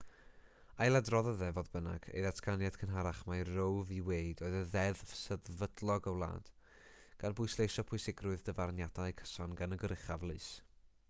[0.83, 6.15] ailadroddodd e fodd bynnag ei ddatganiad cynharach mai roe v wade oedd deddf sefydlog y
[6.17, 6.51] wlad
[7.25, 10.53] gan bwysleisio pwysigrwydd dyfarniadau cyson gan y goruchaf lys